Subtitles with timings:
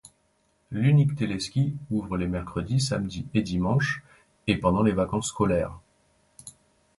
[0.71, 4.01] L'unique téléski ouvre les mercredis, samedis et dimanches,
[4.47, 5.77] et pendant les vacances scolaires.